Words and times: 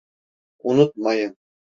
Unutmayın… 0.63 1.35